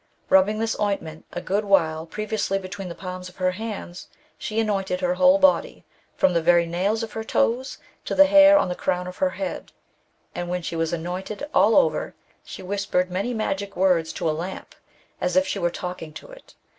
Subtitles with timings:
[0.29, 4.99] Rubbing this ointment a good while previously between the palms of her hands, she anointed
[4.99, 5.85] her whole body,
[6.17, 9.29] from the very nails of her toes to the hair on the crown of her
[9.29, 9.71] head,
[10.33, 14.73] and when she was anointed all over, she whispered many magic words to a lamp,
[15.21, 16.55] as if she were talking to it.